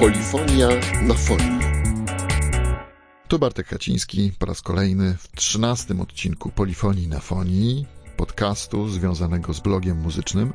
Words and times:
Polifonia 0.00 0.68
na 1.02 1.14
fonii. 1.14 1.60
Tu 3.28 3.38
Bartek 3.38 3.66
Kaciński 3.66 4.32
po 4.38 4.46
raz 4.46 4.62
kolejny 4.62 5.16
w 5.16 5.28
trzynastym 5.36 6.00
odcinku 6.00 6.50
Polifonii 6.50 7.08
na 7.08 7.20
fonii, 7.20 7.86
podcastu 8.16 8.88
związanego 8.88 9.52
z 9.52 9.60
blogiem 9.60 10.00
muzycznym. 10.00 10.52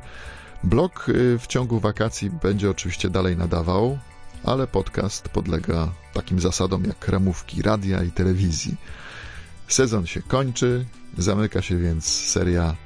Blog 0.64 1.08
y, 1.08 1.38
w 1.38 1.46
ciągu 1.46 1.80
wakacji 1.80 2.30
będzie 2.30 2.70
oczywiście 2.70 3.10
dalej 3.10 3.36
nadawał, 3.36 3.98
ale 4.44 4.66
podcast 4.66 5.28
podlega 5.28 5.92
takim 6.12 6.40
zasadom 6.40 6.84
jak 6.84 7.08
ramówki 7.08 7.62
radia 7.62 8.02
i 8.02 8.10
telewizji. 8.10 8.76
Sezon 9.68 10.06
się 10.06 10.22
kończy, 10.22 10.84
zamyka 11.18 11.62
się 11.62 11.78
więc 11.78 12.04
seria 12.04 12.76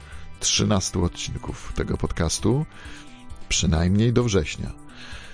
13 0.40 1.00
odcinków 1.00 1.72
tego 1.76 1.96
podcastu, 1.96 2.66
przynajmniej 3.48 4.12
do 4.12 4.24
września. 4.24 4.89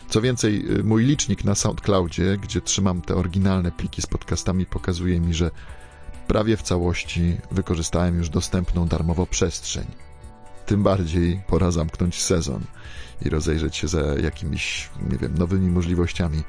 Co 0.09 0.21
więcej, 0.21 0.79
y, 0.79 0.85
mój 0.85 1.05
licznik 1.05 1.45
na 1.45 1.55
SoundCloudzie, 1.55 2.39
gdzie 2.43 2.61
trzymam 2.61 3.03
te 3.03 3.15
oryginalne 3.15 3.73
pliki 3.73 4.03
z 4.03 4.07
podcastami, 4.07 4.67
pokazuje 4.67 5.21
mi, 5.21 5.35
że 5.35 5.51
prawie 6.27 6.57
w 6.57 6.63
całości 6.63 7.37
wykorzystałem 7.51 8.19
już 8.19 8.29
dostępną 8.29 8.87
darmowo 8.87 9.27
przestrzeń. 9.27 9.87
Tym 10.67 10.83
bardziej 10.83 11.41
pora 11.47 11.71
zamknąć 11.71 12.23
sezon 12.23 12.65
i 13.25 13.29
rozejrzeć 13.29 13.77
się 13.77 13.89
za 13.89 14.01
jakimiś, 14.01 14.91
nie 15.11 15.19
wiem, 15.19 15.39
nowymi 15.39 15.71
możliwościami 15.71 16.43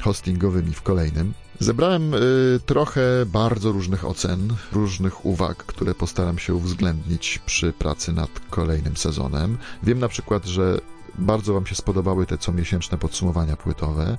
hostingowymi 0.00 0.72
w 0.72 0.82
kolejnym. 0.82 1.34
Zebrałem 1.60 2.14
y, 2.14 2.18
trochę 2.66 3.00
bardzo 3.26 3.72
różnych 3.72 4.04
ocen, 4.04 4.54
różnych 4.72 5.26
uwag, 5.26 5.56
które 5.56 5.94
postaram 5.94 6.38
się 6.38 6.54
uwzględnić 6.54 7.38
przy 7.46 7.72
pracy 7.72 8.12
nad 8.12 8.30
kolejnym 8.50 8.96
sezonem. 8.96 9.58
Wiem 9.82 9.98
na 9.98 10.08
przykład, 10.08 10.44
że 10.44 10.80
bardzo 11.18 11.54
Wam 11.54 11.66
się 11.66 11.74
spodobały 11.74 12.26
te 12.26 12.38
comiesięczne 12.38 12.98
podsumowania 12.98 13.56
płytowe. 13.56 14.18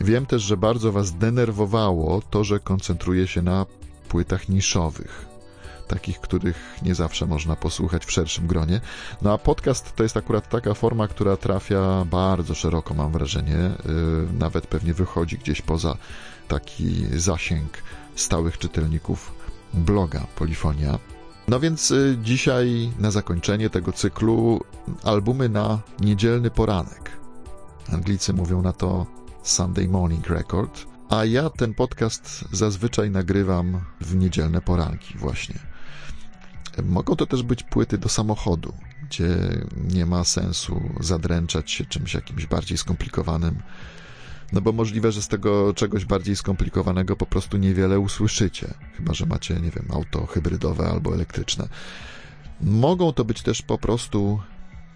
Wiem 0.00 0.26
też, 0.26 0.42
że 0.42 0.56
bardzo 0.56 0.92
Was 0.92 1.12
denerwowało 1.12 2.22
to, 2.30 2.44
że 2.44 2.60
koncentruję 2.60 3.26
się 3.26 3.42
na 3.42 3.66
płytach 4.08 4.48
niszowych, 4.48 5.26
takich, 5.88 6.20
których 6.20 6.78
nie 6.82 6.94
zawsze 6.94 7.26
można 7.26 7.56
posłuchać 7.56 8.06
w 8.06 8.12
szerszym 8.12 8.46
gronie. 8.46 8.80
No 9.22 9.32
a 9.32 9.38
podcast 9.38 9.96
to 9.96 10.02
jest 10.02 10.16
akurat 10.16 10.48
taka 10.48 10.74
forma, 10.74 11.08
która 11.08 11.36
trafia 11.36 12.04
bardzo 12.04 12.54
szeroko, 12.54 12.94
mam 12.94 13.12
wrażenie. 13.12 13.56
Yy, 13.56 14.28
nawet 14.38 14.66
pewnie 14.66 14.94
wychodzi 14.94 15.38
gdzieś 15.38 15.62
poza 15.62 15.96
taki 16.48 17.06
zasięg 17.20 17.82
stałych 18.16 18.58
czytelników 18.58 19.32
bloga 19.74 20.26
Polifonia. 20.36 20.98
No 21.48 21.60
więc 21.60 21.90
y, 21.90 22.18
dzisiaj 22.22 22.92
na 22.98 23.10
zakończenie 23.10 23.70
tego 23.70 23.92
cyklu 23.92 24.60
albumy 25.02 25.48
na 25.48 25.78
niedzielny 26.00 26.50
poranek. 26.50 27.10
Anglicy 27.92 28.32
mówią 28.32 28.62
na 28.62 28.72
to 28.72 29.06
Sunday 29.42 29.88
Morning 29.88 30.26
Record, 30.26 30.86
a 31.10 31.24
ja 31.24 31.50
ten 31.50 31.74
podcast 31.74 32.44
zazwyczaj 32.52 33.10
nagrywam 33.10 33.80
w 34.00 34.16
niedzielne 34.16 34.60
poranki 34.60 35.18
właśnie. 35.18 35.58
Mogą 36.82 37.16
to 37.16 37.26
też 37.26 37.42
być 37.42 37.62
płyty 37.62 37.98
do 37.98 38.08
samochodu, 38.08 38.74
gdzie 39.02 39.36
nie 39.90 40.06
ma 40.06 40.24
sensu 40.24 40.80
zadręczać 41.00 41.70
się 41.70 41.84
czymś 41.84 42.14
jakimś 42.14 42.46
bardziej 42.46 42.78
skomplikowanym, 42.78 43.62
no 44.54 44.60
bo 44.60 44.72
możliwe, 44.72 45.12
że 45.12 45.22
z 45.22 45.28
tego 45.28 45.74
czegoś 45.74 46.04
bardziej 46.04 46.36
skomplikowanego 46.36 47.16
po 47.16 47.26
prostu 47.26 47.56
niewiele 47.56 48.00
usłyszycie, 48.00 48.74
chyba 48.96 49.14
że 49.14 49.26
macie, 49.26 49.54
nie 49.54 49.70
wiem, 49.70 49.86
auto 49.92 50.26
hybrydowe 50.26 50.88
albo 50.88 51.14
elektryczne. 51.14 51.68
Mogą 52.60 53.12
to 53.12 53.24
być 53.24 53.42
też 53.42 53.62
po 53.62 53.78
prostu 53.78 54.40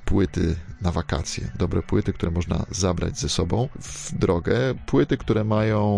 płyty 0.04 0.56
na 0.80 0.92
wakacje, 0.92 1.50
dobre 1.58 1.82
płyty, 1.82 2.12
które 2.12 2.32
można 2.32 2.66
zabrać 2.70 3.18
ze 3.18 3.28
sobą 3.28 3.68
w 3.80 4.18
drogę, 4.18 4.74
płyty, 4.86 5.16
które 5.16 5.44
mają 5.44 5.88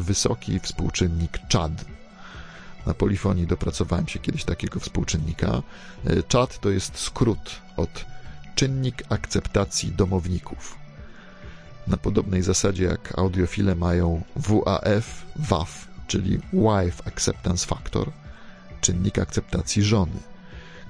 wysoki 0.00 0.60
współczynnik 0.60 1.38
CHAD. 1.52 1.84
Na 2.86 2.94
polifonii 2.94 3.46
dopracowałem 3.46 4.08
się 4.08 4.18
kiedyś 4.18 4.44
takiego 4.44 4.80
współczynnika. 4.80 5.62
CHAD 6.32 6.58
to 6.58 6.70
jest 6.70 6.98
skrót 6.98 7.60
od 7.76 8.04
czynnik 8.54 9.02
akceptacji 9.08 9.92
domowników 9.92 10.85
na 11.86 11.96
podobnej 11.96 12.42
zasadzie 12.42 12.84
jak 12.84 13.18
audiofile 13.18 13.74
mają 13.74 14.22
WAF, 14.36 15.26
WAF, 15.36 15.88
czyli 16.06 16.38
Wife 16.52 17.06
Acceptance 17.06 17.66
Factor, 17.66 18.12
czynnik 18.80 19.18
akceptacji 19.18 19.82
żony, 19.82 20.18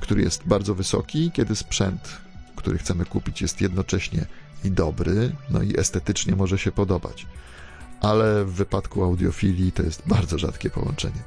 który 0.01 0.23
jest 0.23 0.47
bardzo 0.47 0.75
wysoki, 0.75 1.31
kiedy 1.31 1.57
sprzęt, 1.57 2.17
który 2.57 2.79
chcemy 2.79 3.05
kupić, 3.05 3.43
jest 3.43 3.61
jednocześnie 3.61 4.27
i 4.65 4.71
dobry, 4.71 5.33
no 5.51 5.63
i 5.63 5.81
estetycznie 5.81 6.37
może 6.37 6.59
się 6.59 6.73
podobać. 6.73 7.27
Ale 8.01 8.45
w 8.45 8.53
wypadku 8.53 9.05
audiofilii 9.05 9.73
to 9.73 9.83
jest 9.83 10.03
bardzo 10.07 10.39
rzadkie 10.39 10.71
połączenie. 10.71 11.23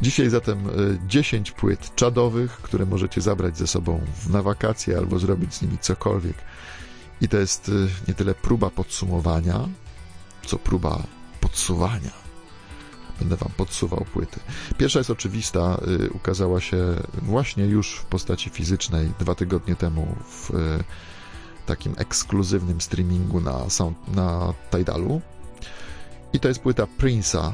Dzisiaj 0.00 0.30
zatem 0.30 0.58
10 1.06 1.50
e, 1.50 1.52
płyt 1.52 1.94
czadowych, 1.94 2.50
które 2.50 2.86
możecie 2.86 3.20
zabrać 3.20 3.58
ze 3.58 3.66
sobą 3.66 4.00
na 4.30 4.42
wakacje 4.42 4.98
albo 4.98 5.18
zrobić 5.18 5.54
z 5.54 5.62
nimi 5.62 5.78
cokolwiek 5.78 6.36
i 7.20 7.28
to 7.28 7.36
jest 7.36 7.68
y, 7.68 7.88
nie 8.08 8.14
tyle 8.14 8.34
próba 8.34 8.70
podsumowania, 8.70 9.68
co 10.46 10.58
próba 10.58 11.02
podsuwania. 11.40 12.24
Będę 13.20 13.36
wam 13.36 13.50
podsuwał 13.56 14.06
płyty. 14.12 14.40
Pierwsza 14.78 14.98
jest 14.98 15.10
oczywista, 15.10 15.78
y, 16.06 16.10
ukazała 16.10 16.60
się 16.60 16.78
właśnie 17.22 17.64
już 17.64 17.96
w 17.96 18.04
postaci 18.04 18.50
fizycznej 18.50 19.10
dwa 19.18 19.34
tygodnie 19.34 19.76
temu 19.76 20.16
w 20.30 20.50
y, 20.50 20.84
takim 21.66 21.94
ekskluzywnym 21.98 22.80
streamingu 22.80 23.40
na, 23.40 23.70
sound, 23.70 24.14
na 24.14 24.54
Tidalu. 24.70 25.20
I 26.32 26.40
to 26.40 26.48
jest 26.48 26.60
płyta 26.60 26.86
Prince'a 26.98 27.52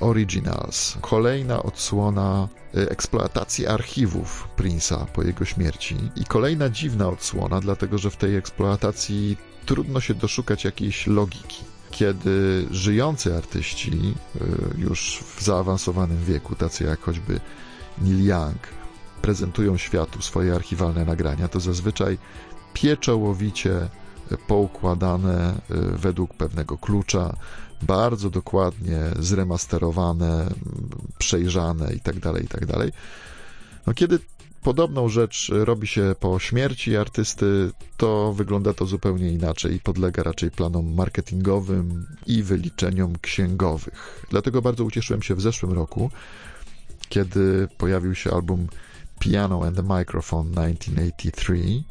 Originals. 0.00 0.98
Kolejna 1.00 1.62
odsłona 1.62 2.48
y, 2.76 2.90
eksploatacji 2.90 3.66
archiwów 3.66 4.48
Prince'a 4.56 5.06
po 5.06 5.22
jego 5.22 5.44
śmierci 5.44 5.96
i 6.16 6.24
kolejna 6.24 6.68
dziwna 6.68 7.08
odsłona, 7.08 7.60
dlatego 7.60 7.98
że 7.98 8.10
w 8.10 8.16
tej 8.16 8.36
eksploatacji 8.36 9.36
trudno 9.66 10.00
się 10.00 10.14
doszukać 10.14 10.64
jakiejś 10.64 11.06
logiki. 11.06 11.64
Kiedy 11.90 12.66
żyjący 12.70 13.36
artyści 13.36 14.14
y, 14.36 14.40
już 14.78 15.24
w 15.36 15.42
zaawansowanym 15.42 16.24
wieku, 16.24 16.54
tacy 16.54 16.84
jak 16.84 17.00
choćby 17.00 17.40
Neil 17.98 18.26
Young, 18.26 18.58
prezentują 19.22 19.76
światu 19.76 20.22
swoje 20.22 20.54
archiwalne 20.54 21.04
nagrania, 21.04 21.48
to 21.48 21.60
zazwyczaj 21.60 22.18
pieczołowicie 22.74 23.88
poukładane 24.46 25.54
y, 25.54 25.98
według 25.98 26.34
pewnego 26.34 26.78
klucza, 26.78 27.36
bardzo 27.82 28.30
dokładnie 28.30 29.00
zremasterowane, 29.18 30.48
przejrzane 31.18 31.92
itd., 31.92 32.20
tak 32.20 32.42
itd. 32.42 32.66
Tak 32.72 32.90
no 33.86 33.94
kiedy 33.94 34.18
podobną 34.62 35.08
rzecz 35.08 35.50
robi 35.52 35.86
się 35.86 36.14
po 36.20 36.38
śmierci 36.38 36.96
artysty, 36.96 37.70
to 37.96 38.32
wygląda 38.32 38.74
to 38.74 38.86
zupełnie 38.86 39.32
inaczej 39.32 39.74
i 39.74 39.80
podlega 39.80 40.22
raczej 40.22 40.50
planom 40.50 40.94
marketingowym 40.94 42.06
i 42.26 42.42
wyliczeniom 42.42 43.18
księgowych. 43.18 44.26
Dlatego 44.30 44.62
bardzo 44.62 44.84
ucieszyłem 44.84 45.22
się 45.22 45.34
w 45.34 45.40
zeszłym 45.40 45.72
roku, 45.72 46.10
kiedy 47.08 47.68
pojawił 47.78 48.14
się 48.14 48.30
album 48.30 48.66
Piano 49.18 49.64
and 49.64 49.76
the 49.76 49.82
Microphone 49.82 50.48
1983, 50.50 51.84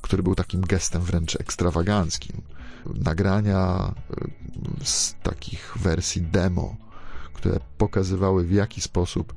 który 0.00 0.22
był 0.22 0.34
takim 0.34 0.60
gestem 0.60 1.02
wręcz 1.02 1.40
ekstrawaganckim 1.40 2.42
nagrania 2.86 3.94
y, 4.80 4.84
z 4.84 5.14
takich 5.22 5.72
wersji 5.76 6.22
demo, 6.22 6.76
które 7.34 7.60
pokazywały 7.78 8.44
w 8.44 8.52
jaki 8.52 8.80
sposób 8.80 9.34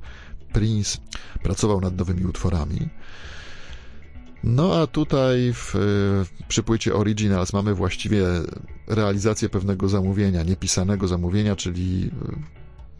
Prince 0.52 1.00
pracował 1.42 1.80
nad 1.80 1.96
nowymi 1.98 2.24
utworami. 2.24 2.88
No 4.44 4.74
a 4.74 4.86
tutaj 4.86 5.52
w, 5.54 5.74
przy 6.48 6.62
płycie 6.62 6.94
Originals 6.94 7.52
mamy 7.52 7.74
właściwie 7.74 8.24
realizację 8.86 9.48
pewnego 9.48 9.88
zamówienia, 9.88 10.42
niepisanego 10.42 11.08
zamówienia, 11.08 11.56
czyli 11.56 12.10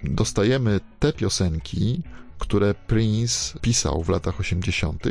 y, 0.05 0.11
dostajemy 0.11 0.81
te 0.99 1.13
piosenki, 1.13 2.03
które 2.39 2.75
Prince 2.75 3.55
pisał 3.61 4.03
w 4.03 4.09
latach 4.09 4.41
80., 4.41 5.03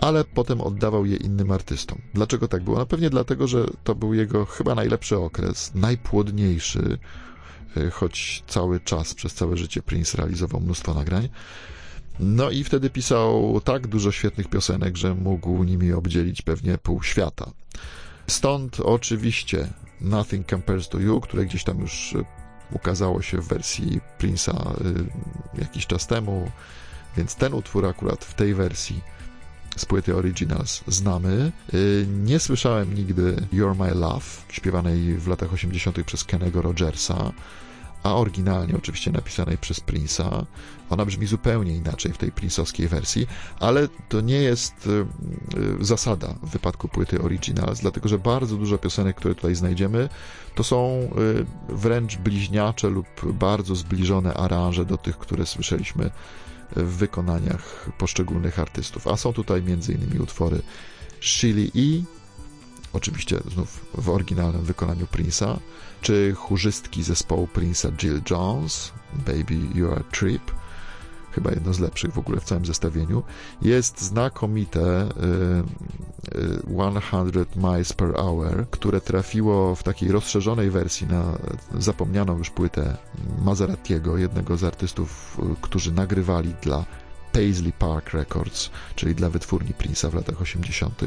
ale 0.00 0.24
potem 0.24 0.60
oddawał 0.60 1.06
je 1.06 1.16
innym 1.16 1.50
artystom. 1.50 1.98
Dlaczego 2.14 2.48
tak 2.48 2.62
było? 2.62 2.78
No 2.78 2.86
pewnie 2.86 3.10
dlatego, 3.10 3.46
że 3.46 3.66
to 3.84 3.94
był 3.94 4.14
jego 4.14 4.46
chyba 4.46 4.74
najlepszy 4.74 5.16
okres, 5.18 5.72
najpłodniejszy, 5.74 6.98
y, 7.76 7.90
choć 7.90 8.42
cały 8.46 8.80
czas, 8.80 9.14
przez 9.14 9.34
całe 9.34 9.56
życie 9.56 9.82
Prince 9.82 10.14
realizował 10.14 10.60
mnóstwo 10.60 10.94
nagrań. 10.94 11.28
No 12.20 12.50
i 12.50 12.64
wtedy 12.64 12.90
pisał 12.90 13.60
tak 13.64 13.86
dużo 13.86 14.12
świetnych 14.12 14.48
piosenek, 14.48 14.96
że 14.96 15.14
mógł 15.14 15.64
nimi 15.64 15.92
obdzielić 15.92 16.42
pewnie 16.42 16.78
pół 16.78 17.02
świata. 17.02 17.50
Stąd 18.26 18.80
oczywiście 18.80 19.68
Nothing 20.00 20.46
Compares 20.50 20.88
to 20.88 20.98
You, 20.98 21.20
które 21.20 21.44
gdzieś 21.44 21.64
tam 21.64 21.80
już 21.80 22.12
y, 22.12 22.24
ukazało 22.72 23.22
się 23.22 23.38
w 23.38 23.48
wersji 23.48 24.00
Prince'a 24.18 24.86
y, 24.86 25.60
jakiś 25.60 25.86
czas 25.86 26.06
temu, 26.06 26.50
więc 27.16 27.34
ten 27.34 27.54
utwór 27.54 27.86
akurat 27.86 28.24
w 28.24 28.34
tej 28.34 28.54
wersji 28.54 29.00
z 29.76 29.84
płyty 29.84 30.16
Originals 30.16 30.82
znamy. 30.86 31.52
Y, 31.74 32.06
nie 32.08 32.38
słyszałem 32.38 32.94
nigdy 32.94 33.36
You're 33.52 33.78
My 33.78 33.94
Love, 33.94 34.26
śpiewanej 34.48 35.14
w 35.18 35.28
latach 35.28 35.52
80. 35.52 36.04
przez 36.04 36.24
Kennego 36.24 36.62
Rogersa, 36.62 37.32
a 38.02 38.14
oryginalnie 38.14 38.76
oczywiście 38.76 39.10
napisanej 39.10 39.58
przez 39.58 39.80
Prince'a. 39.80 40.44
Ona 40.90 41.06
brzmi 41.06 41.26
zupełnie 41.26 41.76
inaczej 41.76 42.12
w 42.12 42.18
tej 42.18 42.32
Prince'owskiej 42.32 42.88
wersji, 42.88 43.26
ale 43.60 43.88
to 44.08 44.20
nie 44.20 44.42
jest 44.42 44.86
y, 44.86 44.90
y, 45.80 45.84
zasada 45.84 46.34
w 46.42 46.50
wypadku 46.50 46.88
płyty 46.88 47.22
Originals, 47.22 47.80
dlatego 47.80 48.08
że 48.08 48.18
bardzo 48.18 48.56
dużo 48.56 48.78
piosenek, 48.78 49.16
które 49.16 49.34
tutaj 49.34 49.54
znajdziemy, 49.54 50.08
to 50.54 50.64
są 50.64 51.10
wręcz 51.68 52.16
bliźniacze 52.16 52.88
lub 52.88 53.06
bardzo 53.32 53.74
zbliżone 53.74 54.34
aranże 54.34 54.84
do 54.84 54.96
tych, 54.96 55.18
które 55.18 55.46
słyszeliśmy 55.46 56.10
w 56.76 56.96
wykonaniach 56.96 57.90
poszczególnych 57.98 58.58
artystów. 58.58 59.06
A 59.06 59.16
są 59.16 59.32
tutaj 59.32 59.58
m.in. 59.66 60.20
utwory 60.20 60.62
Shilly 61.20 61.70
E, 61.76 62.02
oczywiście 62.92 63.40
znów 63.52 63.86
w 63.94 64.08
oryginalnym 64.08 64.62
wykonaniu 64.62 65.06
Prince'a, 65.06 65.56
czy 66.02 66.34
chórzystki 66.36 67.02
zespołu 67.02 67.48
Prince'a 67.54 67.92
Jill 68.02 68.22
Jones, 68.30 68.92
Baby 69.12 69.60
You 69.74 69.92
Are 69.92 70.04
Trip, 70.12 70.52
chyba 71.32 71.50
jedno 71.50 71.74
z 71.74 71.78
lepszych 71.78 72.12
w 72.12 72.18
ogóle 72.18 72.40
w 72.40 72.44
całym 72.44 72.66
zestawieniu. 72.66 73.22
Jest 73.62 74.02
znakomite 74.02 75.08
100 77.02 77.28
y, 77.28 77.40
y, 77.40 77.46
miles 77.56 77.92
per 77.92 78.14
hour, 78.14 78.66
które 78.70 79.00
trafiło 79.00 79.74
w 79.74 79.82
takiej 79.82 80.12
rozszerzonej 80.12 80.70
wersji 80.70 81.06
na 81.06 81.38
zapomnianą 81.78 82.38
już 82.38 82.50
płytę 82.50 82.96
Maseratiego, 83.44 84.18
jednego 84.18 84.56
z 84.56 84.64
artystów, 84.64 85.38
y, 85.52 85.56
którzy 85.60 85.92
nagrywali 85.92 86.54
dla 86.62 86.84
Paisley 87.32 87.72
Park 87.72 88.10
Records, 88.10 88.70
czyli 88.96 89.14
dla 89.14 89.30
wytwórni 89.30 89.74
Prince'a 89.74 90.10
w 90.10 90.14
latach 90.14 90.40
80., 90.40 91.02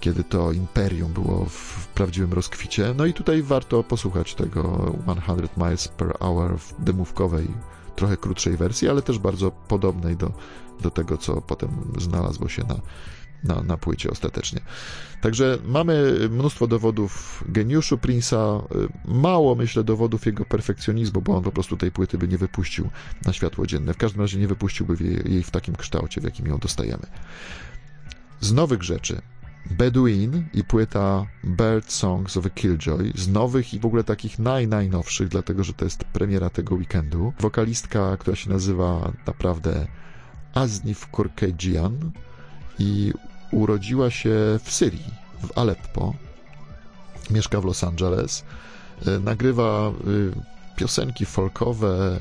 kiedy 0.00 0.24
to 0.24 0.52
imperium 0.52 1.12
było 1.12 1.44
w 1.44 1.88
prawdziwym 1.94 2.32
rozkwicie. 2.32 2.94
No 2.96 3.06
i 3.06 3.12
tutaj 3.12 3.42
warto 3.42 3.82
posłuchać 3.82 4.34
tego 4.34 4.94
100 5.22 5.64
miles 5.64 5.88
per 5.88 6.16
hour 6.18 6.58
w 6.58 6.84
demówkowej 6.84 7.48
trochę 7.96 8.16
krótszej 8.16 8.56
wersji, 8.56 8.88
ale 8.88 9.02
też 9.02 9.18
bardzo 9.18 9.50
podobnej 9.50 10.16
do, 10.16 10.32
do 10.80 10.90
tego, 10.90 11.18
co 11.18 11.40
potem 11.40 11.70
znalazło 11.98 12.48
się 12.48 12.64
na, 12.64 12.80
na, 13.44 13.62
na 13.62 13.76
płycie 13.76 14.10
ostatecznie. 14.10 14.60
Także 15.22 15.58
mamy 15.64 16.18
mnóstwo 16.30 16.66
dowodów 16.66 17.44
geniuszu 17.48 17.96
Prince'a, 17.96 18.62
mało 19.04 19.54
myślę 19.54 19.84
dowodów 19.84 20.26
jego 20.26 20.44
perfekcjonizmu, 20.44 21.22
bo 21.22 21.36
on 21.36 21.42
po 21.42 21.52
prostu 21.52 21.76
tej 21.76 21.92
płyty 21.92 22.18
by 22.18 22.28
nie 22.28 22.38
wypuścił 22.38 22.88
na 23.26 23.32
światło 23.32 23.66
dzienne. 23.66 23.94
W 23.94 23.96
każdym 23.96 24.20
razie 24.20 24.38
nie 24.38 24.48
wypuściłby 24.48 24.96
jej 25.24 25.42
w 25.42 25.50
takim 25.50 25.76
kształcie, 25.76 26.20
w 26.20 26.24
jakim 26.24 26.46
ją 26.46 26.58
dostajemy. 26.58 27.06
Z 28.40 28.52
nowych 28.52 28.82
rzeczy 28.82 29.22
Bedouin 29.70 30.48
i 30.54 30.64
płyta 30.64 31.26
Bird 31.44 31.92
Songs 31.92 32.36
of 32.36 32.46
a 32.46 32.50
Killjoy 32.50 33.12
z 33.14 33.28
nowych 33.28 33.74
i 33.74 33.80
w 33.80 33.86
ogóle 33.86 34.04
takich 34.04 34.38
naj, 34.38 34.68
najnowszych, 34.68 35.28
dlatego 35.28 35.64
że 35.64 35.72
to 35.72 35.84
jest 35.84 36.04
premiera 36.04 36.50
tego 36.50 36.74
weekendu. 36.74 37.32
Wokalistka, 37.40 38.16
która 38.16 38.36
się 38.36 38.50
nazywa 38.50 39.12
naprawdę 39.26 39.86
Aznif 40.54 41.10
Korkejian 41.10 42.10
i 42.78 43.12
urodziła 43.52 44.10
się 44.10 44.30
w 44.64 44.72
Syrii, 44.72 45.10
w 45.42 45.58
Aleppo. 45.58 46.14
Mieszka 47.30 47.60
w 47.60 47.64
Los 47.64 47.84
Angeles. 47.84 48.44
E, 49.06 49.18
nagrywa 49.18 49.92
y, 50.06 50.76
piosenki 50.76 51.26
folkowe. 51.26 52.18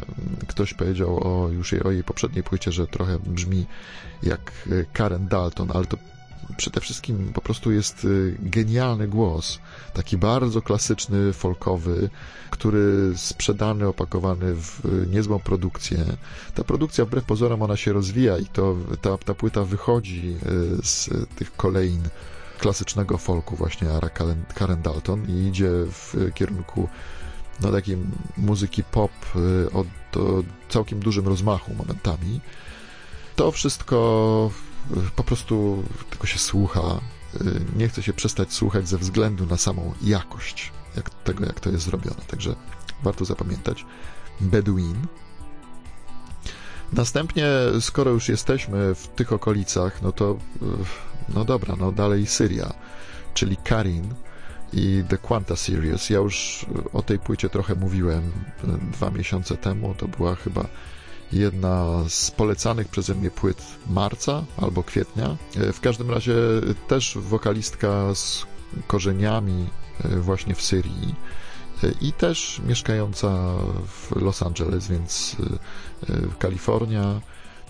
Ktoś 0.48 0.74
powiedział 0.74 1.20
o, 1.24 1.50
już 1.50 1.72
jej, 1.72 1.84
o 1.84 1.92
jej 1.92 2.04
poprzedniej 2.04 2.44
płycie, 2.44 2.72
że 2.72 2.88
trochę 2.88 3.20
brzmi 3.20 3.66
jak 4.24 4.52
e, 4.72 4.86
Karen 4.94 5.28
Dalton, 5.28 5.72
ale 5.74 5.86
to 5.86 5.98
przede 6.58 6.82
wszystkim 6.82 7.32
po 7.34 7.42
prostu 7.42 7.72
jest 7.72 8.06
y, 8.06 8.38
genialny 8.40 9.08
głos, 9.08 9.60
taki 9.94 10.18
bardzo 10.18 10.62
klasyczny, 10.62 11.34
folkowy, 11.34 12.10
który 12.50 13.14
sprzedany, 13.16 13.88
opakowany 13.88 14.56
w 14.56 14.86
y, 14.86 15.08
niezłą 15.08 15.40
produkcję. 15.40 16.06
Ta 16.56 16.64
produkcja 16.64 17.06
wbrew 17.06 17.26
pozorom 17.26 17.62
ona 17.62 17.78
się 17.78 17.94
rozwija 17.94 18.38
i 18.38 18.46
to 18.46 18.76
ta, 19.02 19.18
ta 19.18 19.34
płyta 19.34 19.64
wychodzi 19.64 20.38
y, 20.46 20.78
z 20.84 21.10
tych 21.36 21.56
kolejn 21.56 22.02
klasycznego 22.60 23.18
folku 23.18 23.56
właśnie 23.56 23.90
Ara 23.90 24.10
Karen 24.56 24.82
Dalton 24.82 25.26
i 25.30 25.48
idzie 25.48 25.70
w 25.70 26.32
kierunku 26.34 26.90
no, 27.62 27.72
takiej 27.72 27.98
muzyki 28.38 28.84
pop 28.84 29.12
o, 29.74 29.80
o 30.20 30.44
całkiem 30.70 31.00
dużym 31.00 31.28
rozmachu 31.28 31.74
momentami. 31.74 32.40
To 33.36 33.52
wszystko 33.52 34.52
po 35.16 35.24
prostu 35.24 35.84
tylko 36.10 36.28
się 36.28 36.40
słucha. 36.40 37.00
Y, 37.42 37.62
nie 37.76 37.88
chce 37.88 38.04
się 38.04 38.14
przestać 38.14 38.54
słuchać 38.54 38.88
ze 38.88 38.98
względu 38.98 39.46
na 39.46 39.58
samą 39.58 39.94
jakość 40.02 40.72
jak, 40.96 41.10
tego, 41.10 41.46
jak 41.46 41.60
to 41.60 41.70
jest 41.70 41.86
zrobione. 41.86 42.22
Także 42.28 42.56
warto 43.04 43.26
zapamiętać. 43.26 43.86
Bedouin. 44.42 45.08
Następnie, 46.94 47.48
skoro 47.82 48.12
już 48.12 48.30
jesteśmy 48.30 48.96
w 48.96 49.08
tych 49.08 49.34
okolicach, 49.34 50.02
no 50.02 50.12
to 50.12 50.32
y, 50.32 50.66
no 51.30 51.46
dobra, 51.46 51.76
no 51.80 51.92
dalej 51.92 52.26
Syria, 52.26 52.74
czyli 53.34 53.58
Karin 53.58 54.14
i 54.74 55.04
The 55.10 55.18
Quanta 55.18 55.56
Series. 55.56 56.10
Ja 56.10 56.18
już 56.20 56.66
o 56.94 57.02
tej 57.02 57.20
płycie 57.20 57.50
trochę 57.50 57.76
mówiłem 57.76 58.24
y, 58.24 58.92
dwa 58.92 59.10
miesiące 59.10 59.58
temu. 59.58 59.96
To 59.98 60.08
była 60.08 60.36
chyba 60.36 60.66
jedna 61.32 62.04
z 62.10 62.32
polecanych 62.32 62.88
przeze 62.88 63.16
mnie 63.16 63.32
płyt 63.32 63.64
marca 63.90 64.44
albo 64.58 64.84
kwietnia. 64.84 65.38
E, 65.56 65.74
w 65.74 65.80
każdym 65.80 66.12
razie 66.12 66.36
też 66.88 67.18
wokalistka 67.22 68.16
z 68.16 68.46
korzeniami 68.88 69.70
e, 70.04 70.20
właśnie 70.20 70.56
w 70.56 70.62
Syrii 70.62 71.16
e, 71.84 71.92
i 72.02 72.14
też 72.14 72.62
mieszkająca 72.68 73.56
w 73.88 74.16
Los 74.16 74.44
Angeles, 74.44 74.88
więc 74.88 75.36
Kalifornia. 76.40 77.22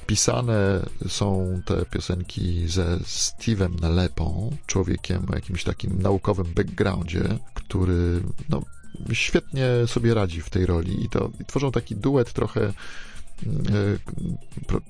Pisane 0.08 0.86
są 1.08 1.62
te 1.66 1.86
piosenki 1.86 2.68
ze 2.68 2.98
Steve'em 2.98 3.82
Nalepą, 3.82 4.58
człowiekiem 4.66 5.26
o 5.32 5.36
jakimś 5.36 5.64
takim 5.64 6.02
naukowym 6.02 6.46
backgroundzie, 6.56 7.24
który 7.54 8.22
no, 8.50 8.62
świetnie 9.14 9.68
sobie 9.86 10.14
radzi 10.14 10.42
w 10.42 10.50
tej 10.50 10.66
roli 10.66 11.06
i 11.06 11.10
to 11.10 11.30
i 11.42 11.46
tworzą 11.46 11.72
taki 11.72 11.96
duet 11.96 12.34
trochę 12.34 12.74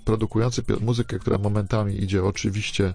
produkujący 0.05 0.63
muzykę, 0.81 1.19
która 1.19 1.37
momentami 1.37 2.03
idzie 2.03 2.23
oczywiście 2.23 2.93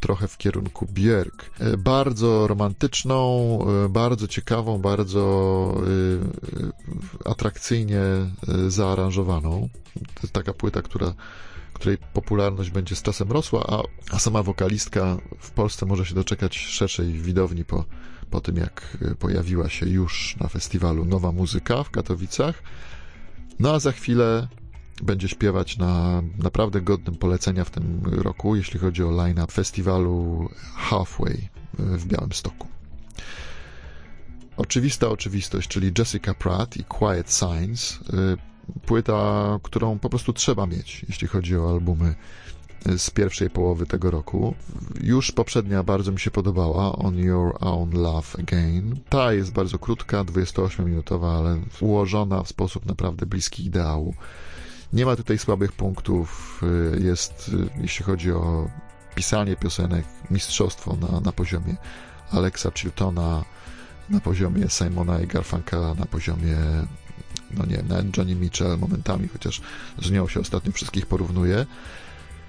trochę 0.00 0.28
w 0.28 0.36
kierunku 0.38 0.86
Björk. 0.86 1.50
E, 1.60 1.76
bardzo 1.76 2.46
romantyczną, 2.46 3.58
e, 3.84 3.88
bardzo 3.88 4.28
ciekawą, 4.28 4.78
bardzo 4.78 5.24
atrakcyjnie 7.24 8.00
zaaranżowaną. 8.68 9.68
To 9.94 10.20
jest 10.22 10.32
taka 10.32 10.52
płyta, 10.52 10.82
która, 10.82 11.14
której 11.72 11.98
popularność 12.12 12.70
będzie 12.70 12.96
z 12.96 13.02
czasem 13.02 13.32
rosła, 13.32 13.64
a, 13.68 13.82
a 14.14 14.18
sama 14.18 14.42
wokalistka 14.42 15.16
w 15.38 15.50
Polsce 15.50 15.86
może 15.86 16.06
się 16.06 16.14
doczekać 16.14 16.58
szerszej 16.58 17.12
widowni 17.12 17.64
po, 17.64 17.84
po 18.30 18.40
tym, 18.40 18.56
jak 18.56 18.98
pojawiła 19.18 19.68
się 19.68 19.86
już 19.86 20.36
na 20.40 20.48
festiwalu 20.48 21.04
Nowa 21.04 21.32
Muzyka 21.32 21.82
w 21.82 21.90
Katowicach. 21.90 22.62
No 23.58 23.74
a 23.74 23.78
za 23.78 23.92
chwilę 23.92 24.48
będzie 25.02 25.28
śpiewać 25.28 25.78
na 25.78 26.22
naprawdę 26.38 26.80
godnym 26.80 27.16
polecenia 27.16 27.64
w 27.64 27.70
tym 27.70 28.02
roku, 28.04 28.56
jeśli 28.56 28.80
chodzi 28.80 29.04
o 29.04 29.10
line-up 29.10 29.52
festiwalu 29.52 30.48
Halfway 30.74 31.48
w 31.78 32.06
Białymstoku. 32.06 32.68
Oczywista 34.56 35.08
oczywistość, 35.08 35.68
czyli 35.68 35.92
Jessica 35.98 36.34
Pratt 36.34 36.76
i 36.76 36.84
Quiet 36.84 37.30
Signs, 37.30 37.92
y, 37.92 38.00
płyta, 38.86 39.58
którą 39.62 39.98
po 39.98 40.10
prostu 40.10 40.32
trzeba 40.32 40.66
mieć, 40.66 41.04
jeśli 41.08 41.28
chodzi 41.28 41.56
o 41.56 41.70
albumy 41.70 42.14
z 42.98 43.10
pierwszej 43.10 43.50
połowy 43.50 43.86
tego 43.86 44.10
roku. 44.10 44.54
Już 45.00 45.32
poprzednia 45.32 45.82
bardzo 45.82 46.12
mi 46.12 46.20
się 46.20 46.30
podobała, 46.30 46.96
On 46.96 47.18
Your 47.18 47.56
Own 47.60 47.90
Love 47.90 48.38
Again. 48.38 48.96
Ta 49.08 49.32
jest 49.32 49.52
bardzo 49.52 49.78
krótka, 49.78 50.24
28-minutowa, 50.24 51.38
ale 51.38 51.60
ułożona 51.80 52.42
w 52.42 52.48
sposób 52.48 52.86
naprawdę 52.86 53.26
bliski 53.26 53.66
ideału. 53.66 54.14
Nie 54.92 55.06
ma 55.06 55.16
tutaj 55.16 55.38
słabych 55.38 55.72
punktów. 55.72 56.60
Y, 56.96 57.00
jest, 57.02 57.48
y, 57.48 57.80
jeśli 57.80 58.04
chodzi 58.04 58.32
o 58.32 58.68
pisanie 59.14 59.56
piosenek, 59.56 60.04
mistrzostwo 60.30 60.96
na, 60.96 61.20
na 61.20 61.32
poziomie 61.32 61.76
Alexa 62.30 62.70
Chiltona, 62.70 63.44
na 64.10 64.20
poziomie 64.20 64.68
Simona 64.68 65.20
i 65.20 65.26
Garfunkela, 65.26 65.94
na 65.94 66.06
poziomie 66.06 66.56
no 67.56 67.66
nie, 67.66 67.82
na 67.82 67.96
Johnny 68.16 68.34
Mitchell 68.34 68.78
momentami, 68.78 69.28
chociaż 69.28 69.60
z 70.02 70.10
nią 70.10 70.28
się 70.28 70.40
ostatnio 70.40 70.72
wszystkich 70.72 71.06
porównuje. 71.06 71.66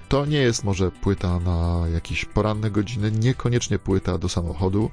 To 0.10 0.26
nie 0.26 0.38
jest 0.38 0.64
może 0.64 0.92
płyta 0.92 1.40
na 1.40 1.84
jakieś 1.94 2.26
poranne 2.26 2.72
godziny, 2.72 3.12
niekoniecznie 3.12 3.80
płyta 3.80 4.18
do 4.18 4.30
samochodu, 4.30 4.92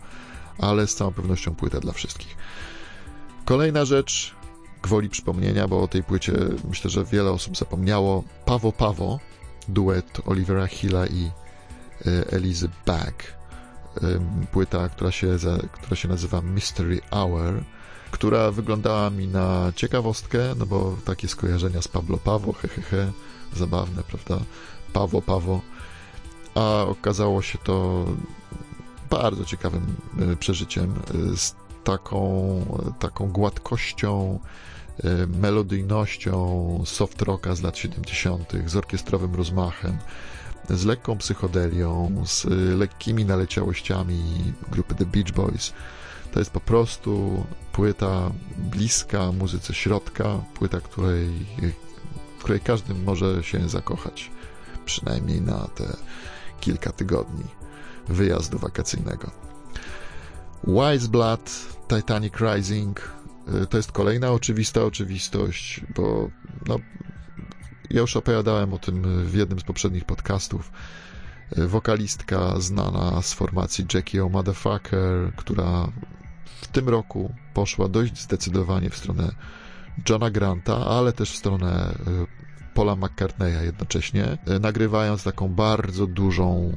ale 0.58 0.86
z 0.86 0.94
całą 0.94 1.12
pewnością 1.12 1.54
płyta 1.54 1.80
dla 1.80 1.92
wszystkich. 1.92 2.36
Kolejna 3.44 3.84
rzecz, 3.84 4.34
gwoli 4.82 5.08
przypomnienia, 5.08 5.68
bo 5.68 5.82
o 5.82 5.88
tej 5.88 6.02
płycie 6.02 6.32
myślę, 6.68 6.90
że 6.90 7.04
wiele 7.04 7.30
osób 7.30 7.56
zapomniało. 7.56 8.24
Pawo 8.44 8.72
Pawo, 8.72 9.18
duet 9.68 10.20
Olivera 10.26 10.66
Hilla 10.66 11.06
i 11.06 11.30
Elizy 12.30 12.68
Back. 12.86 13.34
Płyta, 14.52 14.88
która 14.88 15.10
się, 15.10 15.36
która 15.72 15.96
się 15.96 16.08
nazywa 16.08 16.42
Mystery 16.42 17.00
Hour, 17.10 17.64
która 18.10 18.50
wyglądała 18.50 19.10
mi 19.10 19.28
na 19.28 19.72
ciekawostkę, 19.76 20.38
no 20.56 20.66
bo 20.66 20.96
takie 21.04 21.28
skojarzenia 21.28 21.82
z 21.82 21.88
Pablo 21.88 22.18
Pawo, 22.18 22.52
hehehe, 22.52 22.82
he, 22.82 22.96
he, 22.96 23.12
zabawne, 23.56 24.02
prawda? 24.02 24.44
Pawo, 24.92 25.22
Pawo. 25.22 25.60
A 26.54 26.82
okazało 26.82 27.42
się 27.42 27.58
to 27.58 28.04
bardzo 29.10 29.44
ciekawym 29.44 29.96
przeżyciem, 30.38 30.94
z 31.36 31.54
taką, 31.84 32.66
taką 32.98 33.28
gładkością, 33.32 34.38
e, 35.04 35.26
melodyjnością 35.26 36.82
soft 36.84 37.22
rocka 37.22 37.54
z 37.54 37.62
lat 37.62 37.78
70., 37.78 38.68
z 38.70 38.76
orkiestrowym 38.76 39.34
rozmachem, 39.34 39.98
z 40.70 40.84
lekką 40.84 41.18
psychodelią, 41.18 42.22
z 42.26 42.44
lekkimi 42.78 43.24
naleciałościami 43.24 44.22
grupy 44.70 44.94
The 44.94 45.06
Beach 45.06 45.32
Boys. 45.32 45.72
To 46.32 46.38
jest 46.38 46.50
po 46.50 46.60
prostu 46.60 47.44
płyta 47.72 48.30
bliska 48.58 49.32
muzyce 49.32 49.74
środka, 49.74 50.38
płyta, 50.54 50.80
której, 50.80 51.28
w 52.38 52.42
której 52.42 52.60
każdy 52.60 52.94
może 52.94 53.42
się 53.42 53.68
zakochać, 53.68 54.30
przynajmniej 54.84 55.40
na 55.40 55.68
te 55.74 55.96
kilka 56.60 56.92
tygodni 56.92 57.44
wyjazdu 58.08 58.58
wakacyjnego. 58.58 59.30
Wise 60.64 61.08
Blood, 61.08 61.50
Titanic 61.88 62.34
Rising 62.40 63.00
y, 63.62 63.66
to 63.66 63.76
jest 63.76 63.92
kolejna 63.92 64.30
oczywista 64.30 64.84
oczywistość, 64.84 65.80
bo 65.96 66.30
no, 66.66 66.78
ja 67.90 68.00
już 68.00 68.16
opowiadałem 68.16 68.74
o 68.74 68.78
tym 68.78 69.26
w 69.26 69.34
jednym 69.34 69.60
z 69.60 69.64
poprzednich 69.64 70.04
podcastów. 70.04 70.72
Y, 71.58 71.68
wokalistka 71.68 72.60
znana 72.60 73.22
z 73.22 73.32
formacji 73.32 73.86
Jackie 73.94 74.24
O 74.24 74.28
Motherfucker, 74.28 75.32
która 75.36 75.88
w 76.60 76.68
tym 76.68 76.88
roku 76.88 77.34
poszła 77.54 77.88
dość 77.88 78.22
zdecydowanie 78.22 78.90
w 78.90 78.96
stronę 78.96 79.34
Johna 80.08 80.30
Granta, 80.30 80.86
ale 80.86 81.12
też 81.12 81.32
w 81.32 81.36
stronę 81.36 81.94
y, 81.94 82.74
Paula 82.74 82.96
McCartneya 82.96 83.64
jednocześnie, 83.64 84.38
nagrywając 84.60 85.24
taką 85.24 85.48
bardzo 85.48 86.06
dużą 86.06 86.76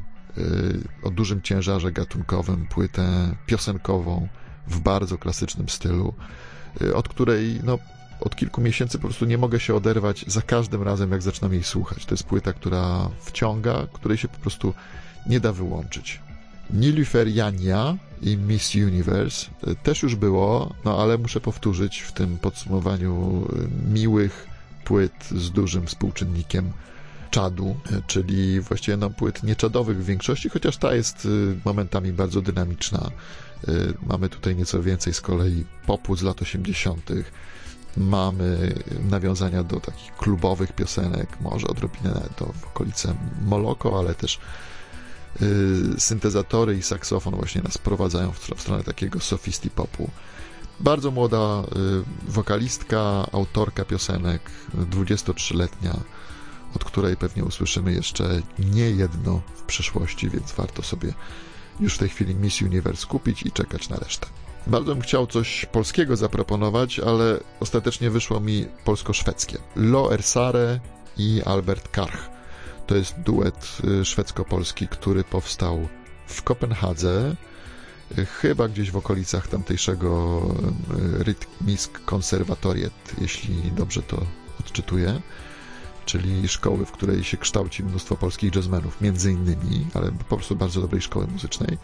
o 1.03 1.09
dużym 1.09 1.41
ciężarze 1.41 1.91
gatunkowym, 1.91 2.67
płytę 2.67 3.35
piosenkową 3.45 4.27
w 4.67 4.79
bardzo 4.79 5.17
klasycznym 5.17 5.69
stylu, 5.69 6.13
y, 6.81 6.95
od 6.95 7.09
której 7.09 7.59
no, 7.63 7.79
od 8.19 8.35
kilku 8.35 8.61
miesięcy 8.61 8.97
po 8.97 9.07
prostu 9.07 9.25
nie 9.25 9.37
mogę 9.37 9.59
się 9.59 9.75
oderwać 9.75 10.25
za 10.27 10.41
każdym 10.41 10.83
razem, 10.83 11.11
jak 11.11 11.21
zaczynam 11.21 11.53
jej 11.53 11.63
słuchać. 11.63 12.05
To 12.05 12.13
jest 12.13 12.23
płyta, 12.23 12.53
która 12.53 13.09
wciąga, 13.21 13.87
której 13.93 14.17
się 14.17 14.27
po 14.27 14.37
prostu 14.37 14.73
nie 15.27 15.39
da 15.39 15.53
wyłączyć. 15.53 16.19
Nilufer 16.69 17.27
Jania 17.27 17.97
i 18.21 18.37
Miss 18.37 18.75
Universe 18.75 19.47
y, 19.67 19.75
też 19.75 20.03
już 20.03 20.15
było, 20.15 20.73
no 20.85 21.01
ale 21.01 21.17
muszę 21.17 21.41
powtórzyć 21.41 21.99
w 21.99 22.11
tym 22.11 22.37
podsumowaniu 22.37 23.45
y, 23.89 23.93
miłych 23.93 24.47
płyt 24.85 25.29
z 25.31 25.51
dużym 25.51 25.87
współczynnikiem 25.87 26.71
czadu, 27.35 27.75
czyli 28.07 28.61
właściwie 28.61 28.97
no, 28.97 29.09
płyt 29.09 29.43
nieczadowych 29.43 29.97
w 29.97 30.05
większości, 30.05 30.49
chociaż 30.49 30.77
ta 30.77 30.95
jest 30.95 31.25
y, 31.25 31.57
momentami 31.65 32.13
bardzo 32.13 32.41
dynamiczna. 32.41 33.11
Y, 33.67 33.93
mamy 34.07 34.29
tutaj 34.29 34.55
nieco 34.55 34.83
więcej 34.83 35.13
z 35.13 35.21
kolei 35.21 35.65
popu 35.85 36.15
z 36.15 36.21
lat 36.21 36.41
80. 36.41 37.09
Mamy 37.97 38.73
nawiązania 39.09 39.63
do 39.63 39.79
takich 39.79 40.15
klubowych 40.15 40.73
piosenek, 40.73 41.29
może 41.41 41.67
odrobinę 41.67 42.21
do 42.39 42.45
w 42.45 42.67
okolice 42.67 43.15
Moloko, 43.41 43.99
ale 43.99 44.15
też 44.15 44.39
syntezatory 45.97 46.77
i 46.77 46.81
saksofon 46.81 47.35
właśnie 47.35 47.61
nas 47.61 47.77
prowadzają 47.77 48.31
w, 48.31 48.39
w 48.39 48.61
stronę 48.61 48.83
takiego 48.83 49.19
sofisty 49.19 49.69
popu. 49.69 50.09
Bardzo 50.79 51.11
młoda 51.11 51.63
wokalistka, 52.27 53.27
autorka 53.31 53.85
piosenek, 53.85 54.41
23-letnia, 54.91 55.99
od 56.75 56.83
której 56.83 57.17
pewnie 57.17 57.43
usłyszymy 57.43 57.93
jeszcze 57.93 58.41
nie 58.59 58.91
jedno 58.91 59.41
w 59.55 59.61
przyszłości, 59.61 60.29
więc 60.29 60.51
warto 60.51 60.83
sobie 60.83 61.13
już 61.79 61.95
w 61.95 61.97
tej 61.97 62.09
chwili 62.09 62.35
Miss 62.35 62.61
Universe 62.61 63.07
kupić 63.07 63.43
i 63.43 63.51
czekać 63.51 63.89
na 63.89 63.95
resztę. 63.95 64.27
Bardzo 64.67 64.95
bym 64.95 65.01
chciał 65.01 65.27
coś 65.27 65.65
polskiego 65.65 66.15
zaproponować, 66.15 66.99
ale 66.99 67.39
ostatecznie 67.59 68.09
wyszło 68.09 68.39
mi 68.39 68.65
polsko-szwedzkie. 68.83 69.57
Lo 69.75 70.13
Ersare 70.13 70.79
i 71.17 71.41
Albert 71.45 71.87
Karch. 71.87 72.29
To 72.87 72.95
jest 72.95 73.19
duet 73.19 73.77
y, 74.01 74.05
szwedzko-polski, 74.05 74.87
który 74.87 75.23
powstał 75.23 75.87
w 76.27 76.43
Kopenhadze, 76.43 77.35
chyba 78.41 78.67
gdzieś 78.67 78.91
w 78.91 78.97
okolicach 78.97 79.47
tamtejszego 79.47 80.41
y, 81.19 81.23
Rytmisk 81.23 82.05
Konserwatoriet, 82.05 82.93
jeśli 83.21 83.71
dobrze 83.71 84.01
to 84.01 84.25
odczytuję 84.59 85.21
czyli 86.05 86.47
szkoły, 86.47 86.85
w 86.85 86.91
której 86.91 87.23
się 87.23 87.37
kształci 87.37 87.83
mnóstwo 87.83 88.15
polskich 88.15 88.55
jazzmenów, 88.55 89.01
między 89.01 89.31
innymi, 89.31 89.87
ale 89.93 90.11
po 90.11 90.35
prostu 90.35 90.55
bardzo 90.55 90.81
dobrej 90.81 91.01
szkoły 91.01 91.27
muzycznej. 91.27 91.77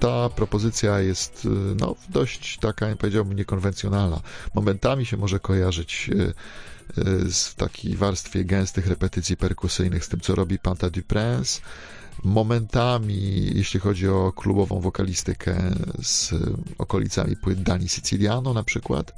Ta 0.00 0.28
propozycja 0.28 1.00
jest 1.00 1.48
no, 1.80 1.94
dość 2.08 2.58
taka, 2.58 2.96
powiedziałbym, 2.96 3.36
niekonwencjonalna. 3.36 4.20
Momentami 4.54 5.06
się 5.06 5.16
może 5.16 5.40
kojarzyć 5.40 6.10
e, 6.10 6.22
e, 6.22 6.32
w 7.30 7.54
takiej 7.54 7.96
warstwie 7.96 8.44
gęstych 8.44 8.86
repetycji 8.86 9.36
perkusyjnych 9.36 10.04
z 10.04 10.08
tym, 10.08 10.20
co 10.20 10.34
robi 10.34 10.58
Panta 10.58 10.90
du 10.90 11.02
Prince. 11.02 11.60
Momentami, 12.24 13.50
jeśli 13.54 13.80
chodzi 13.80 14.08
o 14.08 14.32
klubową 14.32 14.80
wokalistykę 14.80 15.74
z 16.02 16.34
okolicami 16.78 17.36
płyt 17.36 17.62
Dani 17.62 17.88
Siciliano 17.88 18.54
na 18.54 18.62
przykład. 18.62 19.14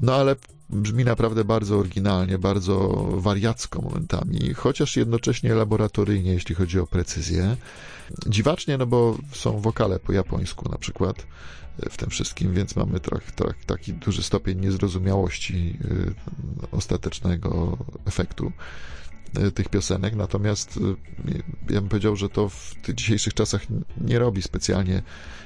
No 0.00 0.14
ale 0.14 0.36
brzmi 0.72 1.04
naprawdę 1.04 1.44
bardzo 1.44 1.78
oryginalnie, 1.78 2.38
bardzo 2.38 2.88
wariacko 3.16 3.82
momentami, 3.82 4.54
chociaż 4.54 4.96
jednocześnie 4.96 5.54
laboratoryjnie, 5.54 6.32
jeśli 6.32 6.54
chodzi 6.54 6.80
o 6.80 6.86
precyzję. 6.86 7.56
Dziwacznie, 8.26 8.78
no 8.78 8.86
bo 8.86 9.18
są 9.32 9.60
wokale 9.60 9.98
po 10.00 10.12
japońsku 10.12 10.68
na 10.68 10.78
przykład 10.78 11.26
w 11.90 11.96
tym 11.96 12.10
wszystkim, 12.10 12.54
więc 12.54 12.76
mamy 12.76 13.00
tak, 13.00 13.32
tak, 13.32 13.64
taki 13.66 13.92
duży 13.92 14.22
stopień 14.22 14.60
niezrozumiałości 14.60 15.78
y, 15.84 16.14
ostatecznego 16.72 17.78
efektu 18.06 18.52
tych 19.54 19.68
piosenek, 19.68 20.14
natomiast 20.16 20.76
y, 20.76 20.80
ja 21.72 21.80
bym 21.80 21.88
powiedział, 21.88 22.16
że 22.16 22.28
to 22.28 22.48
w 22.48 22.74
tych 22.82 22.94
dzisiejszych 22.94 23.34
czasach 23.34 23.62
nie 24.00 24.18
robi 24.18 24.42
specjalnie 24.42 25.02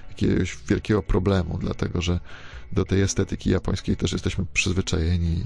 jakiegoś 0.09 0.59
wielkiego 0.69 1.03
problemu, 1.03 1.59
dlatego 1.59 2.03
że 2.03 2.21
do 2.73 2.85
tej 2.85 3.03
estetyki 3.03 3.51
japońskiej 3.51 3.97
też 3.97 4.13
jesteśmy 4.13 4.47
przyzwyczajeni 4.53 5.45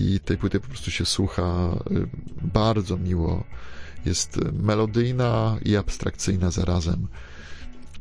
i 0.00 0.20
tej 0.20 0.38
płyty 0.38 0.60
po 0.60 0.68
prostu 0.68 0.90
się 0.90 1.06
słucha 1.06 1.78
y, 1.90 2.06
bardzo 2.42 2.96
miło. 2.96 3.44
Jest 4.04 4.38
melodyjna 4.52 5.56
i 5.64 5.76
abstrakcyjna 5.76 6.50
zarazem 6.50 7.08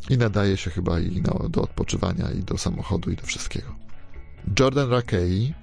i 0.10 0.18
nadaje 0.18 0.58
się 0.58 0.72
chyba 0.72 1.00
i 1.00 1.22
no, 1.22 1.50
do 1.50 1.62
odpoczywania, 1.62 2.32
i 2.32 2.44
do 2.44 2.58
samochodu, 2.58 3.12
i 3.12 3.16
do 3.16 3.24
wszystkiego. 3.24 3.76
Jordan 4.60 4.90
Rakei, 4.90 5.54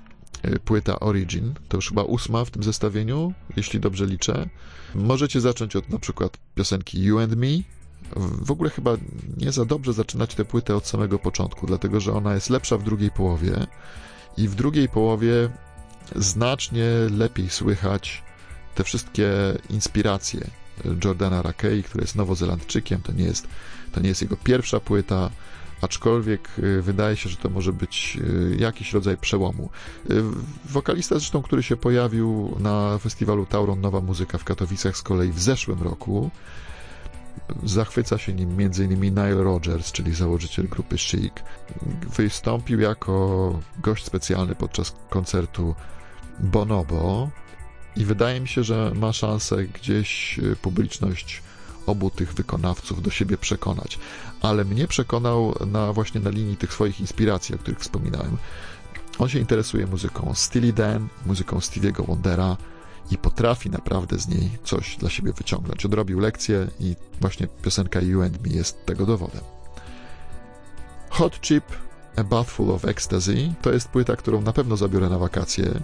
płyta 0.65 1.01
Origin, 1.01 1.55
to 1.69 1.77
już 1.77 1.89
chyba 1.89 2.03
ósma 2.03 2.45
w 2.45 2.51
tym 2.51 2.63
zestawieniu, 2.63 3.33
jeśli 3.57 3.81
dobrze 3.81 4.07
liczę. 4.07 4.49
Możecie 4.95 5.41
zacząć 5.41 5.77
od 5.77 5.91
na 5.91 5.99
przykład 5.99 6.39
piosenki 6.55 7.03
You 7.03 7.19
and 7.19 7.37
Me, 7.37 7.47
w 8.17 8.51
ogóle 8.51 8.71
chyba 8.71 8.97
nie 9.37 9.53
za 9.53 9.65
dobrze 9.65 9.93
zaczynać 9.93 10.35
tę 10.35 10.45
płytę 10.45 10.77
od 10.77 10.87
samego 10.87 11.19
początku, 11.19 11.67
dlatego 11.67 12.01
że 12.01 12.13
ona 12.13 12.35
jest 12.35 12.51
lepsza 12.51 12.79
w 12.79 12.83
drugiej 12.83 13.11
połowie 13.11 13.67
i 14.37 14.49
w 14.49 14.55
drugiej 14.55 14.89
połowie 14.89 15.51
znacznie 16.17 16.87
lepiej 17.11 17.51
słychać 17.51 18.23
te 18.75 18.85
wszystkie 18.85 19.33
inspiracje 19.71 20.51
Jordana 21.05 21.43
Rakei, 21.43 21.83
który 21.83 22.05
jest 22.05 22.17
nowozelandczykiem, 22.17 23.03
to 23.03 23.13
nie 23.13 23.25
jest, 23.25 23.47
to 23.93 24.01
nie 24.01 24.09
jest 24.09 24.23
jego 24.23 24.37
pierwsza 24.37 24.81
płyta, 24.81 25.31
aczkolwiek 25.83 26.49
y, 26.59 26.83
wydaje 26.83 27.17
się, 27.17 27.29
że 27.29 27.37
to 27.37 27.51
może 27.51 27.73
być 27.73 28.19
y, 28.21 28.57
jakiś 28.59 28.93
rodzaj 28.93 29.17
przełomu. 29.17 29.71
Y, 30.11 30.23
wokalista 30.65 31.15
zresztą, 31.15 31.43
który 31.43 31.63
się 31.63 31.77
pojawił 31.77 32.57
na 32.61 32.99
festiwalu 32.99 33.47
Tauron 33.47 33.81
Nowa 33.81 34.01
Muzyka 34.01 34.39
w 34.39 34.45
Katowicach 34.45 34.97
z 34.97 35.03
kolei 35.03 35.33
w 35.33 35.41
zeszłym 35.41 35.83
roku, 35.83 36.31
Zachwyca 37.65 38.19
się 38.19 38.33
nim 38.33 38.51
m.in. 38.61 39.01
Nile 39.01 39.43
Rodgers, 39.43 39.93
czyli 39.93 40.15
założyciel 40.15 40.69
grupy 40.69 40.99
Chic. 40.99 41.33
Wystąpił 42.17 42.81
jako 42.81 43.61
gość 43.79 44.05
specjalny 44.05 44.55
podczas 44.55 44.95
koncertu 45.11 45.75
Bonobo 46.41 47.31
i 47.97 48.05
wydaje 48.05 48.41
mi 48.41 48.49
się, 48.49 48.65
że 48.65 48.93
ma 48.95 49.13
szansę 49.13 49.65
gdzieś 49.65 50.41
publiczność 50.63 51.43
obu 51.87 52.11
tych 52.11 52.35
wykonawców 52.35 53.03
do 53.03 53.11
siebie 53.11 53.39
przekonać. 53.39 53.99
Ale 54.41 54.65
mnie 54.65 54.89
przekonał 54.89 55.55
na 55.67 55.93
właśnie 55.93 56.21
na 56.21 56.31
linii 56.31 56.57
tych 56.57 56.73
swoich 56.73 57.01
inspiracji, 57.01 57.55
o 57.55 57.59
których 57.59 57.81
wspominałem. 57.81 58.37
On 59.19 59.29
się 59.29 59.39
interesuje 59.39 59.87
muzyką 59.87 60.33
Steely 60.35 60.73
Dan, 60.73 61.09
muzyką 61.27 61.59
Stevie'ego 61.59 62.07
Wondera 62.07 62.57
i 63.11 63.19
potrafi 63.19 63.71
naprawdę 63.71 64.19
z 64.19 64.29
niej 64.29 64.51
coś 64.65 64.97
dla 64.97 65.11
siebie 65.11 65.33
wyciągnąć. 65.33 65.85
Odrobił 65.85 66.21
lekcję 66.21 66.69
i 66.81 66.97
właśnie 67.21 67.49
piosenka 67.63 68.01
You 68.01 68.23
and 68.23 68.47
Me 68.47 68.53
jest 68.53 68.87
tego 68.87 69.07
dowodem. 69.07 69.41
Hot 71.11 71.41
Chip 71.41 71.65
A 72.17 72.25
Bathful 72.25 72.71
of 72.71 72.85
Ecstasy 72.85 73.55
to 73.63 73.73
jest 73.73 73.89
płyta, 73.89 74.17
którą 74.17 74.41
na 74.41 74.53
pewno 74.53 74.77
zabiorę 74.77 75.09
na 75.09 75.19
wakacje, 75.19 75.81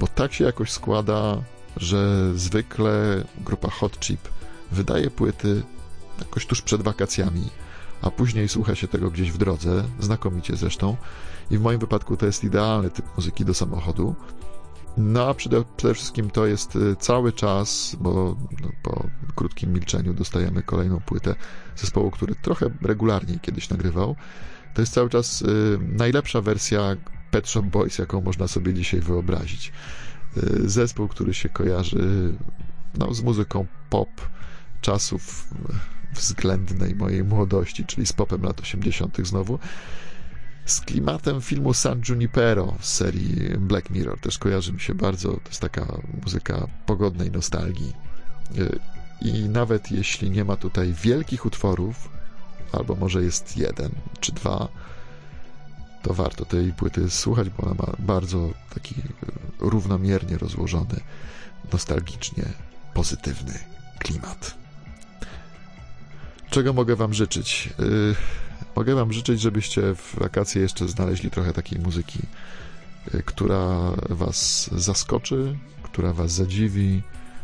bo 0.00 0.06
tak 0.06 0.32
się 0.32 0.44
jakoś 0.44 0.70
składa, 0.70 1.42
że 1.76 2.32
zwykle 2.34 3.24
grupa 3.38 3.70
Hot 3.70 4.00
Chip 4.00 4.20
wydaje 4.72 5.10
płyty 5.10 5.62
jakoś 6.18 6.46
tuż 6.46 6.62
przed 6.62 6.82
wakacjami, 6.82 7.48
a 8.02 8.10
później 8.10 8.48
słucha 8.48 8.74
się 8.74 8.88
tego 8.88 9.10
gdzieś 9.10 9.32
w 9.32 9.38
drodze, 9.38 9.84
znakomicie 10.00 10.56
zresztą. 10.56 10.96
I 11.50 11.58
w 11.58 11.60
moim 11.60 11.78
wypadku 11.78 12.16
to 12.16 12.26
jest 12.26 12.44
idealny 12.44 12.90
typ 12.90 13.16
muzyki 13.16 13.44
do 13.44 13.54
samochodu. 13.54 14.14
No 14.96 15.28
a 15.28 15.34
przede, 15.34 15.64
przede 15.76 15.94
wszystkim 15.94 16.30
to 16.30 16.46
jest 16.46 16.76
y, 16.76 16.96
cały 16.96 17.32
czas, 17.32 17.96
bo 18.00 18.36
no, 18.62 18.68
po 18.82 19.06
krótkim 19.34 19.72
milczeniu 19.72 20.14
dostajemy 20.14 20.62
kolejną 20.62 21.00
płytę 21.00 21.34
zespołu, 21.76 22.10
który 22.10 22.34
trochę 22.34 22.70
regularniej 22.82 23.40
kiedyś 23.40 23.70
nagrywał. 23.70 24.16
To 24.74 24.82
jest 24.82 24.92
cały 24.92 25.10
czas 25.10 25.42
y, 25.42 25.78
najlepsza 25.80 26.40
wersja 26.40 26.96
Pet 27.30 27.48
Shop 27.48 27.62
Boys, 27.62 27.98
jaką 27.98 28.20
można 28.20 28.48
sobie 28.48 28.74
dzisiaj 28.74 29.00
wyobrazić. 29.00 29.72
Y, 30.36 30.68
zespół, 30.68 31.08
który 31.08 31.34
się 31.34 31.48
kojarzy 31.48 32.34
no, 32.98 33.14
z 33.14 33.22
muzyką 33.22 33.66
pop 33.90 34.08
czasów 34.86 35.48
względnej 36.14 36.94
mojej 36.94 37.24
młodości, 37.24 37.84
czyli 37.84 38.06
z 38.06 38.12
popem 38.12 38.42
lat 38.42 38.60
80. 38.60 39.18
znowu. 39.22 39.58
Z 40.66 40.80
klimatem 40.80 41.40
filmu 41.40 41.74
San 41.74 42.02
Junipero 42.08 42.74
z 42.80 42.94
serii 42.94 43.58
Black 43.58 43.90
Mirror 43.90 44.20
też 44.20 44.38
kojarzy 44.38 44.72
mi 44.72 44.80
się 44.80 44.94
bardzo. 44.94 45.28
To 45.32 45.48
jest 45.48 45.60
taka 45.60 45.86
muzyka 46.24 46.66
pogodnej 46.86 47.30
nostalgii. 47.30 47.92
Y, 48.58 48.78
I 49.20 49.48
nawet 49.48 49.90
jeśli 49.90 50.30
nie 50.30 50.44
ma 50.44 50.56
tutaj 50.56 50.94
wielkich 51.02 51.46
utworów, 51.46 52.08
albo 52.72 52.96
może 52.96 53.22
jest 53.22 53.56
jeden 53.56 53.90
czy 54.20 54.32
dwa, 54.32 54.68
to 56.02 56.14
warto 56.14 56.44
tej 56.44 56.72
płyty 56.72 57.10
słuchać, 57.10 57.50
bo 57.50 57.62
ona 57.62 57.74
ma 57.74 57.92
bardzo 57.98 58.50
taki 58.74 58.94
równomiernie 59.58 60.38
rozłożony, 60.38 61.00
nostalgicznie 61.72 62.44
pozytywny 62.94 63.58
klimat. 63.98 64.65
Czego 66.56 66.72
mogę 66.72 66.96
Wam 66.96 67.14
życzyć? 67.14 67.68
Yy, 67.78 68.14
mogę 68.76 68.94
Wam 68.94 69.12
życzyć, 69.12 69.40
żebyście 69.40 69.94
w 69.94 70.14
wakacje 70.18 70.62
jeszcze 70.62 70.88
znaleźli 70.88 71.30
trochę 71.30 71.52
takiej 71.52 71.78
muzyki, 71.78 72.18
yy, 73.14 73.22
która 73.22 73.92
Was 74.10 74.70
zaskoczy, 74.72 75.58
która 75.82 76.12
Was 76.12 76.32
zadziwi, 76.32 77.02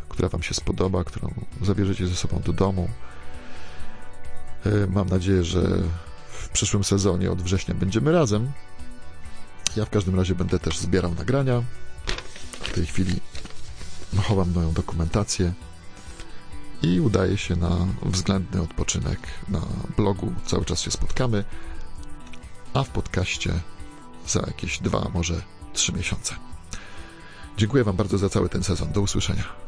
która 0.08 0.28
Wam 0.28 0.42
się 0.42 0.54
spodoba, 0.54 1.04
którą 1.04 1.34
zabierzecie 1.62 2.06
ze 2.06 2.16
sobą 2.16 2.40
do 2.40 2.52
domu. 2.52 2.88
Yy, 4.64 4.88
mam 4.90 5.08
nadzieję, 5.08 5.44
że 5.44 5.82
w 6.28 6.48
przyszłym 6.48 6.84
sezonie 6.84 7.30
od 7.30 7.42
września 7.42 7.74
będziemy 7.74 8.12
razem. 8.12 8.52
Ja 9.76 9.84
w 9.84 9.90
każdym 9.90 10.14
razie 10.14 10.34
będę 10.34 10.58
też 10.58 10.78
zbierał 10.78 11.14
nagrania. 11.14 11.62
W 12.60 12.72
tej 12.72 12.86
chwili 12.86 13.20
chowam 14.22 14.52
moją 14.52 14.72
dokumentację 14.72 15.52
i 16.82 17.00
udaje 17.00 17.38
się 17.38 17.56
na 17.56 17.86
względny 18.02 18.62
odpoczynek 18.62 19.18
na 19.48 19.60
blogu. 19.96 20.32
Cały 20.46 20.64
czas 20.64 20.80
się 20.80 20.90
spotkamy, 20.90 21.44
a 22.74 22.82
w 22.82 22.88
podcaście 22.88 23.52
za 24.26 24.40
jakieś 24.40 24.78
dwa, 24.78 25.10
może 25.14 25.42
trzy 25.72 25.92
miesiące. 25.92 26.34
Dziękuję 27.56 27.84
Wam 27.84 27.96
bardzo 27.96 28.18
za 28.18 28.28
cały 28.28 28.48
ten 28.48 28.64
sezon. 28.64 28.92
Do 28.92 29.00
usłyszenia. 29.00 29.61